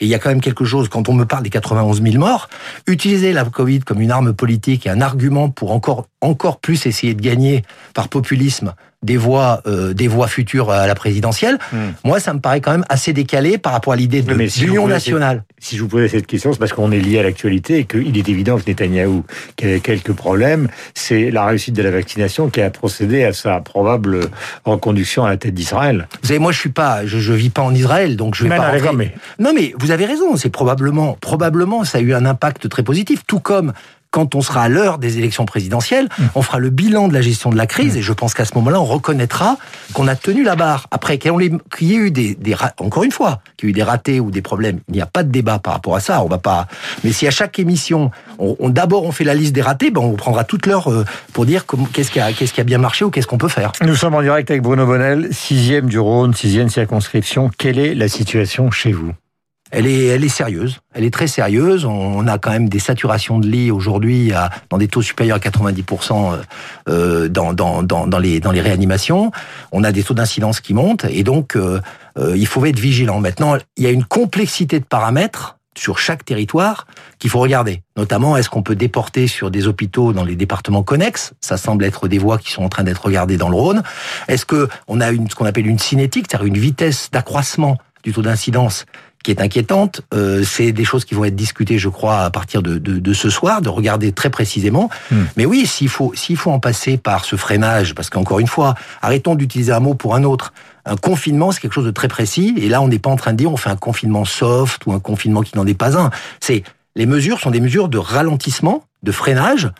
et 0.00 0.05
il 0.05 0.09
y 0.09 0.15
a 0.15 0.19
quand 0.19 0.29
même 0.29 0.41
quelque 0.41 0.65
chose, 0.65 0.88
quand 0.88 1.09
on 1.09 1.12
me 1.12 1.25
parle 1.25 1.43
des 1.43 1.50
91 1.50 2.03
000 2.03 2.19
morts, 2.19 2.49
utiliser 2.87 3.32
la 3.32 3.44
Covid 3.44 3.81
comme 3.81 4.00
une 4.00 4.12
arme 4.12 4.32
politique 4.32 4.87
et 4.87 4.91
un 4.91 5.00
argument 5.00 5.50
pour 5.50 5.73
encore, 5.73 6.06
encore 6.20 6.59
plus 6.59 6.87
essayer 6.87 7.15
de 7.15 7.23
gagner 7.23 7.62
par 7.94 8.09
populisme 8.09 8.75
des 9.03 9.17
voix, 9.17 9.62
euh, 9.67 9.94
des 9.94 10.09
voix 10.09 10.26
futures 10.26 10.70
à 10.73 10.87
la 10.87 10.94
présidentielle, 10.97 11.59
hmm. 11.73 11.76
moi, 12.03 12.19
ça 12.19 12.35
me 12.35 12.41
paraît 12.41 12.61
quand 12.61 12.73
même 12.73 12.85
assez 12.88 13.12
décalé 13.12 13.56
par 13.56 13.73
rapport 13.73 13.93
à 13.93 13.97
l'idée 13.97 14.23
de 14.23 14.32
l'union 14.32 14.88
nationale. 14.88 15.44
si 15.61 15.76
je 15.76 15.82
vous 15.82 15.88
posais 15.88 16.09
cette 16.09 16.26
question, 16.26 16.53
c'est 16.53 16.59
parce 16.59 16.73
qu'on 16.73 16.91
est 16.91 16.99
lié 16.99 17.20
à 17.20 17.23
l'actualité 17.23 17.79
et 17.79 17.85
qu'il 17.85 18.17
est 18.19 18.29
évident 18.29 18.59
que 18.59 18.65
Netanyahou, 18.67 19.25
qui 19.55 19.67
a 19.67 19.79
quelques 19.79 20.12
problèmes, 20.12 20.69
c'est 20.94 21.31
la 21.31 21.47
réussite 21.47 21.76
de 21.76 21.82
la 21.82 21.93
vaccination 21.93 22.50
qui 22.50 22.61
a 22.61 22.70
procédé 22.70 23.23
à 23.23 23.32
sa 23.32 23.61
probable 23.61 24.20
reconduction 24.65 25.25
à 25.25 25.31
la 25.31 25.37
tête 25.37 25.55
d'Israël. 25.55 26.09
Vous 26.23 26.29
savez, 26.29 26.41
moi, 26.41 26.50
je 26.50 26.59
suis 26.59 26.70
pas, 26.70 27.06
je, 27.06 27.19
je 27.19 27.32
vis 27.32 27.50
pas 27.50 27.62
en 27.62 27.75
Israël, 27.75 28.17
donc 28.17 28.35
je 28.35 28.44
vais 28.44 28.56
pas. 28.56 28.73
mais... 28.93 29.15
Non, 29.38 29.53
mais 29.55 29.75
vous 29.79 29.93
avez 29.93 30.06
raison. 30.06 30.35
C'est 30.37 30.50
probablement, 30.50 31.17
probablement, 31.20 31.85
ça 31.85 31.99
a 31.99 32.00
eu 32.00 32.15
un 32.15 32.26
impact 32.26 32.69
très 32.69 32.82
positif, 32.82 33.23
tout 33.29 33.41
comme 33.41 33.73
quand 34.10 34.34
on 34.34 34.40
sera 34.40 34.62
à 34.62 34.69
l'heure 34.69 34.99
des 34.99 35.19
élections 35.19 35.44
présidentielles, 35.44 36.08
mmh. 36.19 36.25
on 36.34 36.43
fera 36.43 36.58
le 36.58 36.70
bilan 36.70 37.08
de 37.08 37.14
la 37.14 37.20
gestion 37.20 37.50
de 37.50 37.56
la 37.56 37.66
crise 37.66 37.94
mmh. 37.94 37.99
et 37.99 38.02
je 38.02 38.12
pense 38.12 38.34
qu'à 38.34 38.44
ce 38.44 38.55
moment-là, 38.56 38.81
on 38.81 38.84
reconnaîtra 38.84 39.58
qu'on 39.93 40.08
a 40.08 40.16
tenu 40.16 40.43
la 40.43 40.56
barre. 40.56 40.87
Après, 40.90 41.19
qu'il 41.19 41.32
y 41.81 41.94
ait 41.94 41.96
eu 41.96 42.10
des, 42.10 42.34
des 42.34 42.56
encore 42.78 43.05
une 43.05 43.12
fois, 43.12 43.40
qu'il 43.56 43.69
y 43.69 43.70
ait 43.70 43.72
eu 43.72 43.75
des 43.75 43.82
ratés 43.82 44.20
ou 44.20 44.31
des 44.31 44.43
problèmes, 44.43 44.81
il 44.88 44.94
n'y 44.94 45.00
a 45.00 45.06
pas 45.06 45.22
de 45.22 45.31
débat 45.31 45.58
par 45.58 45.75
rapport 45.75 45.96
à 45.96 46.00
ça. 46.00 46.22
On 46.22 46.28
va 46.28 46.38
pas. 46.38 46.66
Mais 47.05 47.12
si 47.12 47.26
à 47.26 47.31
chaque 47.31 47.58
émission, 47.58 48.10
on, 48.38 48.69
d'abord 48.69 49.05
on 49.05 49.12
fait 49.12 49.25
la 49.25 49.34
liste 49.34 49.55
des 49.55 49.62
ratés, 49.62 49.90
ben 49.90 50.00
on 50.00 50.14
prendra 50.14 50.44
toute 50.44 50.66
l'heure 50.66 50.90
euh, 50.90 51.05
pour 51.32 51.46
dire 51.46 51.64
qu'est-ce 51.93 52.10
qui 52.10 52.20
a 52.20 52.32
qu'est-ce 52.32 52.52
qui 52.52 52.60
a 52.60 52.64
bien 52.64 52.78
marché 52.78 53.05
ou 53.05 53.10
qu'est-ce 53.10 53.26
qu'on 53.26 53.38
peut 53.38 53.49
faire. 53.49 53.72
Nous 53.82 53.96
sommes 53.96 54.14
en 54.14 54.22
direct 54.22 54.50
avec 54.50 54.62
Bruno 54.62 54.87
Bonnel, 54.87 55.28
sixième 55.32 55.87
du 55.87 55.99
Rhône, 55.99 56.34
sixième 56.34 56.69
circonscription. 56.69 57.50
Quelle 57.56 57.78
est 57.78 57.94
la 57.94 58.08
situation 58.08 58.70
chez 58.70 58.93
vous? 58.93 59.12
Elle 59.70 59.87
est, 59.87 60.06
elle 60.06 60.25
est 60.25 60.29
sérieuse. 60.29 60.79
Elle 60.94 61.05
est 61.05 61.12
très 61.12 61.26
sérieuse. 61.26 61.85
On 61.85 62.26
a 62.26 62.38
quand 62.38 62.50
même 62.50 62.69
des 62.69 62.79
saturations 62.79 63.38
de 63.38 63.47
lits 63.47 63.70
aujourd'hui 63.70 64.32
dans 64.70 64.79
des 64.79 64.88
taux 64.88 65.03
supérieurs 65.03 65.37
à 65.37 65.41
90% 65.41 66.32
euh, 66.32 66.37
euh, 66.88 67.29
dans, 67.29 67.53
dans, 67.53 67.82
dans, 67.82 68.06
dans, 68.06 68.19
les, 68.19 68.41
dans 68.41 68.53
les 68.53 68.61
réanimations. 68.61 69.31
On 69.73 69.85
a 69.85 69.93
des 69.93 70.03
taux 70.03 70.15
d'incidence 70.15 70.61
qui 70.61 70.75
montent 70.75 71.05
et 71.05 71.23
donc 71.23 71.56
euh, 71.56 71.81
il 72.35 72.47
faut 72.47 72.65
être 72.67 72.79
vigilant. 72.79 73.20
Maintenant, 73.20 73.56
il 73.76 73.85
y 73.85 73.87
a 73.87 73.91
une 73.91 74.05
complexité 74.05 74.81
de 74.81 74.85
paramètres 74.85 75.56
sur 75.76 75.99
chaque 75.99 76.25
territoire 76.25 76.87
qu'il 77.19 77.31
faut 77.31 77.38
regarder. 77.38 77.82
Notamment, 77.97 78.37
est-ce 78.37 78.50
qu'on 78.50 78.62
peut 78.62 78.75
déporter 78.75 79.29
sur 79.29 79.50
des 79.50 79.69
hôpitaux 79.69 80.12
dans 80.12 80.25
les 80.25 80.35
départements 80.35 80.82
connexes? 80.82 81.32
Ça 81.41 81.56
semble 81.56 81.85
être 81.85 82.09
des 82.09 82.19
voies 82.19 82.38
qui 82.38 82.50
sont 82.50 82.65
en 82.65 82.69
train 82.69 82.82
d'être 82.82 83.05
regardées 83.05 83.37
dans 83.37 83.49
le 83.49 83.55
Rhône. 83.55 83.82
Est-ce 84.26 84.44
que 84.44 84.69
on 84.88 85.00
a 85.00 85.11
une, 85.11 85.31
ce 85.31 85.37
qu'on 85.37 85.47
appelle 85.47 85.67
une 85.67 85.79
cinétique, 85.79 86.26
c'est-à-dire 86.29 86.49
une 86.49 86.59
vitesse 86.59 87.11
d'accroissement 87.12 87.79
du 88.03 88.12
taux 88.12 88.23
d'incidence 88.23 88.87
qui 89.25 89.31
est 89.31 89.41
inquiétante. 89.41 90.03
Euh, 90.15 90.43
c'est 90.44 90.73
des 90.73 90.85
choses 90.85 91.05
qui 91.05 91.15
vont 91.15 91.25
être 91.25 91.37
discutées, 91.37 91.79
je 91.79 91.88
crois, 91.88 92.20
à 92.20 92.31
partir 92.31 92.62
de, 92.62 92.79
de, 92.79 92.99
de 92.99 93.12
ce 93.12 93.31
soir, 93.31 93.62
de 93.62 93.69
regarder 93.69 94.12
très 94.12 94.31
précisément. 94.31 94.91
Hmm. 95.11 95.25
Mais 95.37 95.47
oui, 95.47 95.67
s'il 95.67 95.88
faut, 95.88 96.12
s'il 96.15 96.37
faut 96.37 96.50
en 96.50 96.61
passer 96.61 96.97
par 96.97 97.25
ce 97.25 97.37
freinage, 97.37 97.94
parce 97.94 98.11
qu'encore 98.11 98.38
une 98.38 98.47
fois, 98.47 98.75
arrêtons 99.03 99.35
d'utiliser 99.35 99.73
un 99.73 99.81
mot 99.81 99.94
pour 99.94 100.15
un 100.15 100.25
autre. 100.25 100.53
Un 100.85 100.97
confinement, 100.97 101.53
c'est 101.53 101.61
quelque 101.61 101.75
chose 101.75 101.85
de 101.85 101.91
très 101.91 102.09
précis. 102.09 102.55
Et 102.56 102.69
là, 102.69 102.81
on 102.81 102.88
n'est 102.88 102.99
pas 102.99 103.11
en 103.11 103.17
train 103.17 103.32
de 103.32 103.37
dire 103.37 103.53
on 103.53 103.56
fait 103.56 103.70
un 103.70 103.76
confinement 103.76 104.25
soft 104.25 104.87
ou 104.87 104.93
un 104.93 105.00
confinement 105.00 105.43
qui 105.43 105.56
n'en 105.56 105.67
est 105.67 105.75
pas 105.75 105.99
un. 105.99 106.11
C'est 106.41 106.62
les 106.97 107.06
mesures 107.06 107.38
sont 107.38 107.50
des 107.50 107.61
mesures 107.61 107.88
de 107.88 107.99
ralentissement, 107.99 108.85
de 109.03 109.12
freinage 109.12 109.70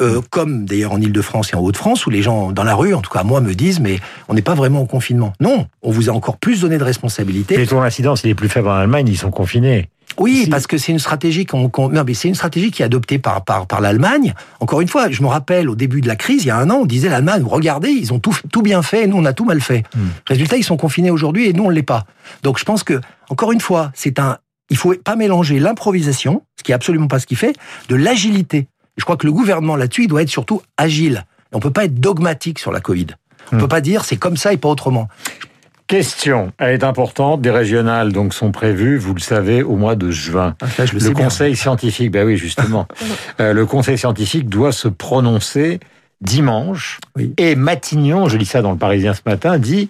euh, 0.00 0.20
comme 0.30 0.64
d'ailleurs 0.64 0.92
en 0.92 1.00
Ile-de-France 1.00 1.52
et 1.52 1.56
en 1.56 1.60
Haute-France, 1.60 2.06
où 2.06 2.10
les 2.10 2.22
gens 2.22 2.52
dans 2.52 2.64
la 2.64 2.74
rue, 2.74 2.94
en 2.94 3.00
tout 3.00 3.10
cas 3.10 3.22
moi, 3.24 3.40
me 3.40 3.54
disent 3.54 3.80
mais 3.80 3.98
on 4.28 4.34
n'est 4.34 4.42
pas 4.42 4.54
vraiment 4.54 4.82
en 4.82 4.86
confinement. 4.86 5.32
Non, 5.40 5.66
on 5.82 5.90
vous 5.90 6.08
a 6.08 6.12
encore 6.12 6.36
plus 6.36 6.60
donné 6.60 6.78
de 6.78 6.84
responsabilités. 6.84 7.56
Les 7.56 7.66
taux 7.66 7.80
d'incidence, 7.80 8.22
il 8.24 8.30
est 8.30 8.34
plus 8.34 8.48
faible 8.48 8.68
en 8.68 8.74
Allemagne, 8.74 9.08
ils 9.08 9.18
sont 9.18 9.30
confinés. 9.30 9.88
Oui, 10.16 10.48
parce 10.50 10.66
que 10.66 10.78
c'est 10.78 10.90
une 10.90 10.98
stratégie 10.98 11.46
qu'on, 11.46 11.70
non, 11.90 12.02
mais 12.04 12.14
c'est 12.14 12.28
une 12.28 12.34
stratégie 12.34 12.70
qui 12.70 12.82
est 12.82 12.84
adoptée 12.84 13.18
par 13.18 13.44
par 13.44 13.66
par 13.66 13.80
l'Allemagne. 13.80 14.34
Encore 14.60 14.80
une 14.80 14.88
fois, 14.88 15.10
je 15.10 15.22
me 15.22 15.28
rappelle 15.28 15.68
au 15.68 15.74
début 15.74 16.00
de 16.00 16.08
la 16.08 16.16
crise, 16.16 16.44
il 16.44 16.48
y 16.48 16.50
a 16.50 16.56
un 16.56 16.70
an, 16.70 16.80
on 16.82 16.86
disait 16.86 17.08
l'Allemagne, 17.08 17.42
regardez, 17.44 17.90
ils 17.90 18.12
ont 18.12 18.18
tout 18.18 18.36
tout 18.50 18.62
bien 18.62 18.82
fait, 18.82 19.04
et 19.04 19.06
nous 19.06 19.16
on 19.16 19.24
a 19.24 19.32
tout 19.32 19.44
mal 19.44 19.60
fait. 19.60 19.84
Hmm. 19.94 20.08
Résultat, 20.26 20.56
ils 20.56 20.64
sont 20.64 20.76
confinés 20.76 21.10
aujourd'hui 21.10 21.48
et 21.48 21.52
nous 21.52 21.64
on 21.64 21.70
l'est 21.70 21.82
pas. 21.82 22.04
Donc 22.42 22.58
je 22.58 22.64
pense 22.64 22.82
que 22.82 23.00
encore 23.28 23.52
une 23.52 23.60
fois, 23.60 23.92
c'est 23.94 24.18
un, 24.18 24.38
il 24.70 24.76
faut 24.76 24.94
pas 24.94 25.16
mélanger 25.16 25.58
l'improvisation, 25.58 26.42
ce 26.56 26.62
qui 26.62 26.72
est 26.72 26.74
absolument 26.74 27.08
pas 27.08 27.18
ce 27.18 27.26
qu'il 27.26 27.36
fait, 27.36 27.54
de 27.88 27.96
l'agilité 27.96 28.66
je 28.98 29.04
crois 29.04 29.16
que 29.16 29.26
le 29.26 29.32
gouvernement 29.32 29.76
là-dessus, 29.76 30.04
il 30.04 30.08
doit 30.08 30.22
être 30.22 30.28
surtout 30.28 30.60
agile. 30.76 31.24
On 31.52 31.60
peut 31.60 31.70
pas 31.70 31.84
être 31.84 31.98
dogmatique 31.98 32.58
sur 32.58 32.72
la 32.72 32.80
Covid. 32.80 33.06
On 33.50 33.56
ne 33.56 33.58
hmm. 33.58 33.62
peut 33.62 33.68
pas 33.68 33.80
dire 33.80 34.04
c'est 34.04 34.16
comme 34.16 34.36
ça 34.36 34.52
et 34.52 34.58
pas 34.58 34.68
autrement. 34.68 35.08
Question, 35.86 36.52
elle 36.58 36.74
est 36.74 36.84
importante. 36.84 37.40
Des 37.40 37.50
régionales 37.50 38.12
donc 38.12 38.34
sont 38.34 38.52
prévues, 38.52 38.98
vous 38.98 39.14
le 39.14 39.20
savez, 39.20 39.62
au 39.62 39.76
mois 39.76 39.96
de 39.96 40.10
juin. 40.10 40.54
Ah, 40.60 40.66
le, 40.92 41.10
Conseil 41.12 41.56
scientifique, 41.56 42.10
ben 42.10 42.26
oui, 42.26 42.36
justement, 42.36 42.86
euh, 43.40 43.54
le 43.54 43.64
Conseil 43.64 43.96
scientifique 43.96 44.50
doit 44.50 44.72
se 44.72 44.88
prononcer 44.88 45.80
dimanche. 46.20 46.98
Et 47.38 47.54
Matignon, 47.54 48.28
je 48.28 48.36
lis 48.36 48.44
ça 48.44 48.60
dans 48.60 48.72
le 48.72 48.76
Parisien 48.76 49.14
ce 49.14 49.22
matin, 49.24 49.58
dit 49.58 49.88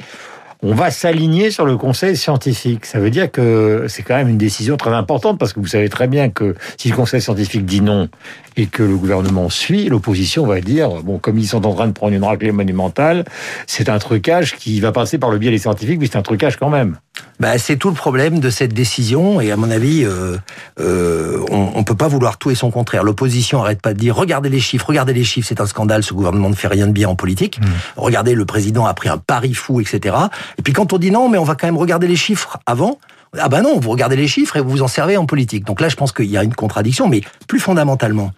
on 0.62 0.74
va 0.74 0.90
s'aligner 0.90 1.50
sur 1.50 1.64
le 1.64 1.76
conseil 1.76 2.16
scientifique. 2.16 2.84
Ça 2.84 2.98
veut 2.98 3.10
dire 3.10 3.30
que 3.30 3.86
c'est 3.88 4.02
quand 4.02 4.16
même 4.16 4.28
une 4.28 4.38
décision 4.38 4.76
très 4.76 4.92
importante 4.92 5.38
parce 5.38 5.52
que 5.52 5.60
vous 5.60 5.66
savez 5.66 5.88
très 5.88 6.08
bien 6.08 6.30
que 6.30 6.54
si 6.76 6.88
le 6.88 6.96
conseil 6.96 7.20
scientifique 7.20 7.64
dit 7.64 7.80
non 7.80 8.08
et 8.56 8.66
que 8.66 8.82
le 8.82 8.96
gouvernement 8.96 9.50
suit, 9.50 9.88
l'opposition 9.88 10.46
va 10.46 10.60
dire 10.60 10.90
bon, 11.02 11.18
comme 11.18 11.38
ils 11.38 11.46
sont 11.46 11.64
en 11.64 11.74
train 11.74 11.86
de 11.86 11.92
prendre 11.92 12.14
une 12.14 12.24
raclée 12.24 12.50
monumentale, 12.50 13.24
c'est 13.66 13.88
un 13.88 13.98
trucage 13.98 14.56
qui 14.56 14.80
va 14.80 14.90
passer 14.90 15.18
par 15.18 15.30
le 15.30 15.38
biais 15.38 15.50
des 15.50 15.58
scientifiques, 15.58 16.00
mais 16.00 16.06
c'est 16.06 16.18
un 16.18 16.22
trucage 16.22 16.56
quand 16.56 16.70
même. 16.70 16.98
Bah, 17.40 17.56
c'est 17.58 17.76
tout 17.76 17.88
le 17.88 17.94
problème 17.94 18.40
de 18.40 18.50
cette 18.50 18.74
décision 18.74 19.40
et 19.40 19.52
à 19.52 19.56
mon 19.56 19.70
avis, 19.70 20.04
euh, 20.04 20.36
euh, 20.80 21.44
on, 21.50 21.70
on 21.76 21.84
peut 21.84 21.94
pas 21.94 22.08
vouloir 22.08 22.36
tout 22.36 22.50
et 22.50 22.56
son 22.56 22.70
contraire. 22.72 23.04
L'opposition 23.04 23.62
arrête 23.62 23.80
pas 23.80 23.94
de 23.94 23.98
dire 23.98 24.16
regardez 24.16 24.48
les 24.48 24.58
chiffres, 24.58 24.86
regardez 24.86 25.12
les 25.12 25.22
chiffres, 25.22 25.46
c'est 25.48 25.60
un 25.60 25.66
scandale, 25.66 26.02
ce 26.02 26.14
gouvernement 26.14 26.50
ne 26.50 26.54
fait 26.54 26.66
rien 26.66 26.88
de 26.88 26.92
bien 26.92 27.08
en 27.08 27.14
politique. 27.14 27.60
Mmh. 27.60 27.66
Regardez, 27.96 28.34
le 28.34 28.44
président 28.44 28.86
a 28.86 28.94
pris 28.94 29.08
un 29.08 29.18
pari 29.18 29.54
fou, 29.54 29.80
etc. 29.80 30.16
Et 30.58 30.62
puis 30.62 30.72
quand 30.72 30.92
on 30.92 30.98
dit 30.98 31.12
non, 31.12 31.28
mais 31.28 31.38
on 31.38 31.44
va 31.44 31.54
quand 31.54 31.68
même 31.68 31.78
regarder 31.78 32.08
les 32.08 32.16
chiffres 32.16 32.58
avant, 32.66 32.98
ah 33.38 33.48
ben 33.48 33.62
non, 33.62 33.78
vous 33.78 33.90
regardez 33.90 34.16
les 34.16 34.28
chiffres 34.28 34.56
et 34.56 34.60
vous 34.60 34.70
vous 34.70 34.82
en 34.82 34.88
servez 34.88 35.16
en 35.16 35.26
politique. 35.26 35.64
Donc 35.64 35.80
là, 35.80 35.88
je 35.88 35.96
pense 35.96 36.12
qu'il 36.12 36.26
y 36.26 36.36
a 36.36 36.42
une 36.42 36.54
contradiction, 36.54 37.08
mais 37.08 37.20
plus 37.46 37.60
fondamentalement, 37.60 38.32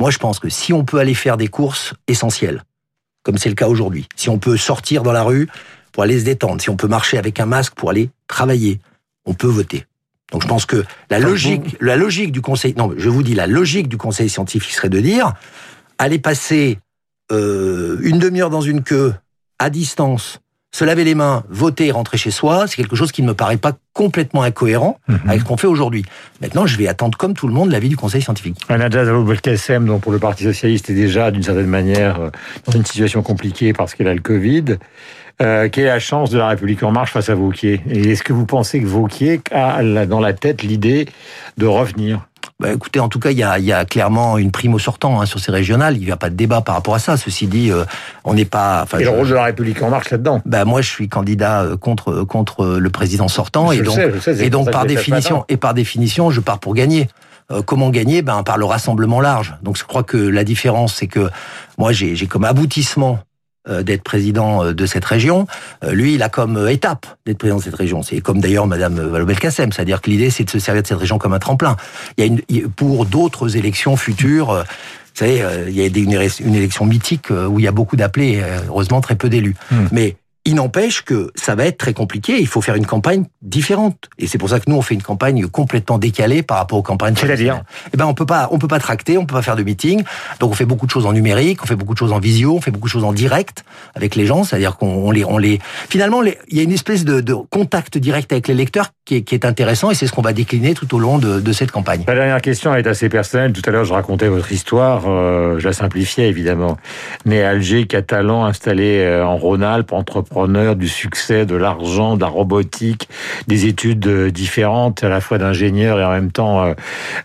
moi 0.00 0.10
je 0.10 0.18
pense 0.18 0.40
que 0.40 0.48
si 0.48 0.72
on 0.72 0.84
peut 0.84 0.98
aller 0.98 1.14
faire 1.14 1.36
des 1.36 1.48
courses 1.48 1.94
essentielles, 2.08 2.64
comme 3.22 3.38
c'est 3.38 3.48
le 3.48 3.54
cas 3.54 3.68
aujourd'hui, 3.68 4.08
si 4.16 4.28
on 4.28 4.38
peut 4.38 4.56
sortir 4.56 5.02
dans 5.02 5.12
la 5.12 5.22
rue 5.22 5.48
pour 5.94 6.02
aller 6.02 6.18
se 6.18 6.24
détendre, 6.24 6.60
si 6.60 6.68
on 6.70 6.76
peut 6.76 6.88
marcher 6.88 7.16
avec 7.18 7.38
un 7.40 7.46
masque 7.46 7.72
pour 7.74 7.88
aller 7.88 8.10
travailler, 8.26 8.80
on 9.26 9.32
peut 9.32 9.46
voter. 9.46 9.86
Donc 10.32 10.42
je 10.42 10.48
pense 10.48 10.66
que 10.66 10.84
la 11.08 11.20
logique, 11.20 11.76
la 11.80 11.94
logique 11.96 12.32
du 12.32 12.40
conseil, 12.40 12.74
non, 12.76 12.92
je 12.96 13.08
vous 13.08 13.22
dis, 13.22 13.34
la 13.34 13.46
logique 13.46 13.88
du 13.88 13.96
conseil 13.96 14.28
scientifique 14.28 14.72
serait 14.72 14.88
de 14.88 14.98
dire, 15.00 15.34
aller 15.98 16.18
passer 16.18 16.78
euh, 17.30 17.96
une 18.02 18.18
demi-heure 18.18 18.50
dans 18.50 18.60
une 18.60 18.82
queue 18.82 19.14
à 19.60 19.70
distance, 19.70 20.40
se 20.72 20.84
laver 20.84 21.04
les 21.04 21.14
mains, 21.14 21.44
voter, 21.48 21.92
rentrer 21.92 22.18
chez 22.18 22.32
soi, 22.32 22.66
c'est 22.66 22.74
quelque 22.74 22.96
chose 22.96 23.12
qui 23.12 23.22
ne 23.22 23.28
me 23.28 23.34
paraît 23.34 23.56
pas 23.58 23.74
complètement 23.92 24.42
incohérent 24.42 24.98
Mhm. 25.06 25.20
avec 25.28 25.40
ce 25.42 25.44
qu'on 25.44 25.56
fait 25.56 25.68
aujourd'hui. 25.68 26.04
Maintenant, 26.40 26.66
je 26.66 26.76
vais 26.76 26.88
attendre 26.88 27.16
comme 27.16 27.34
tout 27.34 27.46
le 27.46 27.54
monde 27.54 27.70
l'avis 27.70 27.88
du 27.88 27.96
Conseil 27.96 28.20
scientifique. 28.20 28.56
Najat 28.68 29.04
Vallaud-Belkacem, 29.04 29.86
donc 29.86 30.00
pour 30.02 30.10
le 30.10 30.18
Parti 30.18 30.42
socialiste, 30.42 30.90
est 30.90 30.94
déjà 30.94 31.30
d'une 31.30 31.44
certaine 31.44 31.68
manière 31.68 32.20
euh, 32.20 32.30
dans 32.66 32.72
une 32.72 32.84
situation 32.84 33.22
compliquée 33.22 33.72
parce 33.72 33.94
qu'elle 33.94 34.08
a 34.08 34.14
le 34.14 34.20
Covid. 34.20 34.64
Euh, 35.42 35.68
quelle 35.68 35.84
est 35.84 35.88
la 35.88 35.98
chance 35.98 36.30
de 36.30 36.38
la 36.38 36.48
République 36.48 36.82
en 36.82 36.92
marche 36.92 37.10
face 37.12 37.28
à 37.28 37.34
Vauquier 37.34 37.80
Et 37.90 38.10
est-ce 38.12 38.22
que 38.22 38.32
vous 38.32 38.46
pensez 38.46 38.80
que 38.80 38.86
Vauquier 38.86 39.40
a 39.50 39.82
dans 40.06 40.20
la 40.20 40.32
tête 40.32 40.62
l'idée 40.62 41.08
de 41.58 41.66
revenir 41.66 42.20
Bah, 42.60 42.72
écoutez, 42.72 43.00
en 43.00 43.08
tout 43.08 43.18
cas, 43.18 43.32
il 43.32 43.38
y 43.38 43.42
a, 43.42 43.58
il 43.58 43.64
y 43.64 43.72
a 43.72 43.84
clairement 43.84 44.38
une 44.38 44.52
prime 44.52 44.74
au 44.74 44.78
sortant 44.78 45.20
hein, 45.20 45.26
sur 45.26 45.40
ces 45.40 45.50
régionales. 45.50 45.96
Il 45.96 46.04
n'y 46.04 46.12
a 46.12 46.16
pas 46.16 46.30
de 46.30 46.36
débat 46.36 46.60
par 46.60 46.76
rapport 46.76 46.94
à 46.94 47.00
ça. 47.00 47.16
Ceci 47.16 47.48
dit, 47.48 47.72
euh, 47.72 47.84
on 48.22 48.34
n'est 48.34 48.44
pas. 48.44 48.82
Enfin, 48.84 48.98
Et 48.98 49.04
le 49.04 49.10
je- 49.10 49.14
rôle 49.16 49.28
de 49.28 49.34
la 49.34 49.44
République 49.44 49.82
en 49.82 49.90
marche 49.90 50.10
là-dedans 50.10 50.40
bah, 50.46 50.64
moi, 50.64 50.82
je 50.82 50.88
suis 50.88 51.08
candidat 51.08 51.62
euh, 51.62 51.76
contre 51.76 52.22
contre 52.22 52.66
le 52.78 52.90
président 52.90 53.26
sortant, 53.26 53.72
Je 53.72 53.80
et 53.80 53.82
donc 53.82 53.94
sais, 53.96 54.12
je 54.14 54.18
sais, 54.20 54.34
c'est 54.36 54.46
et 54.46 54.50
donc 54.50 54.70
par 54.70 54.86
définition 54.86 55.44
et 55.48 55.56
par 55.56 55.74
définition, 55.74 56.30
je 56.30 56.40
pars 56.40 56.60
pour 56.60 56.74
gagner. 56.74 57.08
Comment 57.66 57.90
gagner? 57.90 58.22
Ben 58.22 58.42
par 58.42 58.56
le 58.56 58.64
rassemblement 58.64 59.20
large. 59.20 59.54
Donc 59.62 59.76
je 59.76 59.84
crois 59.84 60.02
que 60.02 60.16
la 60.16 60.44
différence, 60.44 60.94
c'est 60.94 61.08
que 61.08 61.28
moi, 61.76 61.92
j'ai 61.92 62.26
comme 62.26 62.44
aboutissement 62.44 63.18
d'être 63.82 64.02
président 64.02 64.64
euh, 64.64 64.72
de 64.74 64.86
cette 64.86 65.04
région. 65.04 65.46
Euh, 65.82 65.92
Lui, 65.92 66.14
il 66.14 66.22
a 66.22 66.28
comme 66.28 66.56
euh, 66.56 66.70
étape 66.70 67.06
d'être 67.24 67.38
président 67.38 67.58
de 67.58 67.62
cette 67.62 67.74
région. 67.74 68.02
C'est 68.02 68.20
comme 68.20 68.40
d'ailleurs 68.40 68.66
Madame 68.66 69.00
Vallaud-Belkacem, 69.00 69.72
c'est-à-dire 69.72 70.00
que 70.00 70.10
l'idée, 70.10 70.30
c'est 70.30 70.44
de 70.44 70.50
se 70.50 70.58
servir 70.58 70.82
de 70.82 70.86
cette 70.88 70.98
région 70.98 71.18
comme 71.18 71.32
un 71.32 71.38
tremplin. 71.38 71.76
Il 72.16 72.24
y 72.24 72.24
a 72.24 72.26
une, 72.26 72.68
pour 72.70 73.06
d'autres 73.06 73.56
élections 73.56 73.96
futures. 73.96 74.50
euh, 74.50 74.62
vous 74.62 75.20
savez, 75.20 75.42
euh, 75.42 75.68
il 75.68 75.76
y 75.76 75.82
a 75.82 75.86
une, 75.86 76.12
élec- 76.12 76.42
une 76.44 76.56
élection 76.56 76.84
mythique 76.86 77.30
euh, 77.30 77.46
où 77.46 77.60
il 77.60 77.64
y 77.64 77.68
a 77.68 77.72
beaucoup 77.72 77.94
d'appelés, 77.96 78.40
euh, 78.42 78.58
heureusement 78.68 79.00
très 79.00 79.14
peu 79.14 79.28
d'élus. 79.28 79.54
Hmm. 79.70 79.86
Mais 79.92 80.16
il 80.46 80.54
n'empêche 80.56 81.02
que 81.02 81.32
ça 81.36 81.54
va 81.54 81.64
être 81.66 81.78
très 81.78 81.94
compliqué. 81.94 82.38
Il 82.38 82.46
faut 82.46 82.60
faire 82.60 82.74
une 82.74 82.86
campagne 82.86 83.24
différente, 83.42 84.10
et 84.18 84.26
c'est 84.26 84.38
pour 84.38 84.50
ça 84.50 84.60
que 84.60 84.68
nous 84.68 84.76
on 84.76 84.82
fait 84.82 84.94
une 84.94 85.02
campagne 85.02 85.46
complètement 85.46 85.98
décalée 85.98 86.42
par 86.42 86.58
rapport 86.58 86.78
aux 86.78 86.82
campagnes. 86.82 87.14
C'est-à-dire. 87.16 87.62
Eh 87.92 87.96
ben 87.96 88.06
on 88.06 88.14
peut 88.14 88.26
pas, 88.26 88.48
on 88.50 88.58
peut 88.58 88.68
pas 88.68 88.78
tracter, 88.78 89.16
on 89.18 89.26
peut 89.26 89.34
pas 89.34 89.42
faire 89.42 89.56
de 89.56 89.62
meeting. 89.62 90.02
Donc 90.40 90.50
on 90.50 90.54
fait 90.54 90.64
beaucoup 90.66 90.86
de 90.86 90.90
choses 90.90 91.06
en 91.06 91.12
numérique, 91.12 91.62
on 91.62 91.66
fait 91.66 91.76
beaucoup 91.76 91.94
de 91.94 91.98
choses 91.98 92.12
en 92.12 92.18
visio, 92.18 92.54
on 92.56 92.60
fait 92.60 92.70
beaucoup 92.70 92.86
de 92.88 92.92
choses 92.92 93.04
en 93.04 93.12
direct 93.12 93.64
avec 93.94 94.14
les 94.16 94.26
gens. 94.26 94.44
C'est-à-dire 94.44 94.76
qu'on 94.76 94.88
on 94.88 95.10
les, 95.10 95.24
on 95.24 95.38
les, 95.38 95.60
finalement 95.88 96.20
les- 96.20 96.38
il 96.48 96.56
y 96.56 96.60
a 96.60 96.62
une 96.62 96.72
espèce 96.72 97.04
de, 97.04 97.20
de 97.20 97.34
contact 97.34 97.96
direct 97.98 98.32
avec 98.32 98.48
les 98.48 98.54
lecteurs 98.54 98.90
qui 99.04 99.16
est, 99.16 99.44
intéressant, 99.44 99.90
et 99.90 99.94
c'est 99.94 100.06
ce 100.06 100.12
qu'on 100.12 100.22
va 100.22 100.32
décliner 100.32 100.72
tout 100.72 100.94
au 100.94 100.98
long 100.98 101.18
de, 101.18 101.52
cette 101.52 101.70
campagne. 101.70 102.04
La 102.06 102.14
dernière 102.14 102.40
question 102.40 102.74
est 102.74 102.86
assez 102.86 103.10
personnelle. 103.10 103.52
Tout 103.52 103.60
à 103.66 103.70
l'heure, 103.70 103.84
je 103.84 103.92
racontais 103.92 104.28
votre 104.28 104.50
histoire. 104.50 105.04
euh, 105.06 105.58
je 105.58 105.66
la 105.66 105.74
simplifiais 105.74 106.28
évidemment. 106.28 106.78
Né 107.26 107.42
à 107.42 107.50
Alger, 107.50 107.86
catalan, 107.86 108.46
installé 108.46 109.00
euh, 109.00 109.22
en 109.24 109.36
Rhône-Alpes, 109.36 109.92
entrepreneur 109.92 110.74
du 110.74 110.88
succès, 110.88 111.44
de 111.44 111.54
l'argent, 111.54 112.16
de 112.16 112.22
la 112.22 112.28
robotique, 112.28 113.10
des 113.46 113.66
études 113.66 114.06
euh, 114.06 114.30
différentes, 114.30 115.04
à 115.04 115.10
la 115.10 115.20
fois 115.20 115.36
d'ingénieur 115.36 116.00
et 116.00 116.04
en 116.04 116.10
même 116.10 116.32
temps 116.32 116.74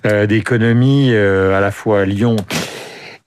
euh, 0.05 0.25
d'économie, 0.25 1.15
à 1.15 1.61
la 1.61 1.71
fois 1.71 2.01
à 2.01 2.05
Lyon 2.05 2.35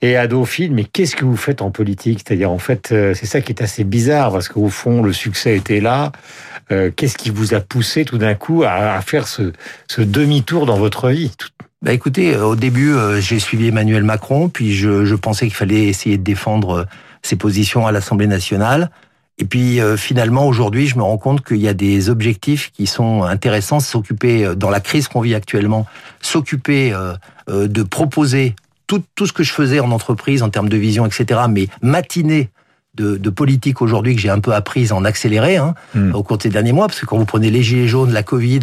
et 0.03 0.17
à 0.17 0.27
Dauphine. 0.27 0.75
Mais 0.75 0.85
qu'est-ce 0.85 1.17
que 1.17 1.25
vous 1.25 1.39
faites 1.39 1.63
en 1.63 1.71
politique? 1.71 2.21
C'est-à-dire, 2.27 2.51
en 2.51 2.59
fait, 2.59 2.89
c'est 2.89 3.27
ça 3.27 3.41
qui 3.41 3.53
est 3.53 3.63
assez 3.63 3.85
bizarre 3.85 4.31
parce 4.31 4.49
qu'au 4.49 4.69
fond, 4.69 5.03
le 5.03 5.15
succès 5.15 5.57
était 5.57 5.81
là. 5.81 6.13
Euh, 6.71 6.91
qu'est-ce 6.95 7.17
qui 7.17 7.31
vous 7.31 7.55
a 7.55 7.61
poussé 7.61 8.05
tout 8.05 8.19
d'un 8.19 8.35
coup 8.35 8.63
à, 8.65 9.01
faire 9.01 9.27
ce, 9.27 9.53
demi-tour 9.99 10.67
dans 10.67 10.77
votre 10.77 11.09
vie? 11.11 11.33
Bah 11.83 11.93
écoutez, 11.93 12.35
euh, 12.35 12.47
au 12.47 12.57
début, 12.57 12.93
euh, 12.93 13.21
j'ai 13.21 13.39
suivi 13.39 13.69
Emmanuel 13.69 14.05
Macron, 14.05 14.49
puis 14.49 14.73
je, 14.75 15.15
pensais 15.15 15.47
qu'il 15.47 15.57
fallait 15.57 15.85
essayer 15.85 16.17
de 16.17 16.23
défendre 16.23 16.87
ses 17.23 17.37
positions 17.37 17.87
à 17.87 17.93
l'Assemblée 17.93 18.27
nationale. 18.27 18.91
Et 19.39 19.45
puis 19.45 19.81
finalement, 19.97 20.47
aujourd'hui, 20.47 20.87
je 20.87 20.97
me 20.97 21.03
rends 21.03 21.17
compte 21.17 21.43
qu'il 21.45 21.57
y 21.57 21.67
a 21.67 21.75
des 21.75 22.11
objectifs 22.11 22.71
qui 22.71 22.87
sont 22.87 23.25
intéressants, 23.25 23.81
s'occuper, 23.81 24.55
dans 24.55 24.71
la 24.71 24.79
crise 24.79 25.09
qu'on 25.09 25.23
vit 25.23 25.35
actuellement, 25.35 25.87
s'occuper 26.21 26.95
de 27.49 27.83
proposer 27.83 28.55
tout, 28.87 29.03
tout 29.15 29.27
ce 29.27 29.33
que 29.33 29.43
je 29.43 29.53
faisais 29.53 29.81
en 29.81 29.91
entreprise 29.91 30.43
en 30.43 30.51
termes 30.51 30.69
de 30.69 30.77
vision, 30.77 31.07
etc., 31.07 31.41
mais 31.49 31.67
matiner 31.81 32.51
de, 32.95 33.17
de 33.17 33.31
politique 33.31 33.81
aujourd'hui 33.81 34.15
que 34.15 34.21
j'ai 34.21 34.29
un 34.29 34.39
peu 34.41 34.53
apprise 34.53 34.93
en 34.93 35.05
accéléré 35.05 35.57
hein, 35.57 35.75
Hmm. 35.95 36.15
au 36.15 36.23
cours 36.23 36.37
de 36.39 36.43
ces 36.43 36.49
derniers 36.49 36.73
mois, 36.73 36.87
parce 36.87 37.01
que 37.01 37.07
quand 37.07 37.17
vous 37.19 37.25
prenez 37.25 37.51
les 37.51 37.63
gilets 37.63 37.89
jaunes, 37.89 38.13
la 38.13 38.23
Covid, 38.23 38.61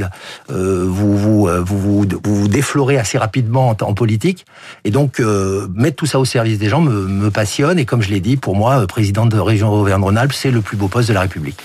euh, 0.52 0.86
vous, 0.88 1.18
vous, 1.18 1.48
euh, 1.48 1.62
vous, 1.62 1.80
vous, 1.80 2.06
vous 2.24 2.36
vous 2.36 2.48
déflorez 2.48 2.98
assez 2.98 3.18
rapidement 3.18 3.70
en, 3.70 3.78
en 3.86 3.94
politique. 3.94 4.46
Et 4.84 4.92
donc, 4.92 5.20
euh, 5.20 5.68
mettre 5.74 5.96
tout 5.96 6.06
ça 6.06 6.20
au 6.20 6.26
service 6.26 6.60
des 6.60 6.70
gens 6.70 6.82
me, 6.82 7.08
me 7.08 7.32
passionne. 7.32 7.80
Et 7.80 7.86
comme 7.86 8.02
je 8.02 8.10
l'ai 8.10 8.20
dit, 8.20 8.38
pour 8.38 8.56
moi, 8.56 8.82
euh, 8.82 8.86
président 8.86 9.26
de 9.26 9.38
région 9.40 9.72
Auvergne-Rhône-Alpes, 9.72 10.34
c'est 10.34 10.52
le 10.52 10.62
plus 10.62 10.78
beau 10.78 10.88
poste 10.88 11.10
de 11.10 11.14
la 11.14 11.22
République. 11.22 11.60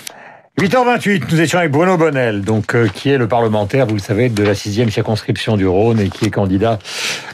8h28, 0.57 1.23
nous 1.31 1.41
étions 1.41 1.59
avec 1.59 1.71
Bruno 1.71 1.97
Bonnel, 1.97 2.41
donc 2.41 2.75
euh, 2.75 2.87
qui 2.87 3.09
est 3.09 3.17
le 3.17 3.27
parlementaire, 3.27 3.85
vous 3.87 3.95
le 3.95 3.99
savez, 3.99 4.29
de 4.29 4.41
la 4.41 4.55
sixième 4.55 4.89
circonscription 4.89 5.57
du 5.57 5.67
Rhône 5.67 5.99
et 5.99 6.07
qui 6.07 6.25
est 6.25 6.31
candidat 6.31 6.79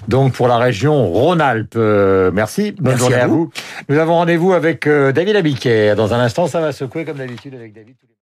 donc 0.08 0.34
pour 0.34 0.48
la 0.48 0.58
région 0.58 1.06
Rhône-Alpes. 1.08 1.76
Euh, 1.76 2.32
merci, 2.34 2.72
bonne 2.72 2.94
Merci 2.94 3.00
journée 3.00 3.16
à 3.18 3.26
à 3.26 3.28
vous. 3.28 3.52
Nous 3.90 4.00
avons 4.00 4.16
rendez-vous 4.16 4.54
avec 4.54 4.88
euh, 4.88 5.12
David 5.12 5.36
Abiquière. 5.36 5.96
Dans 5.96 6.16
un 6.16 6.20
instant, 6.20 6.48
ça 6.48 6.62
va 6.62 6.72
secouer 6.72 7.06
comme 7.06 7.18
d'habitude 7.18 7.54
avec 7.54 7.74
David. 7.74 7.96